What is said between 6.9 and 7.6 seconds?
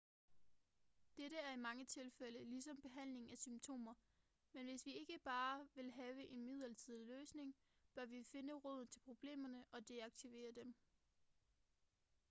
løsning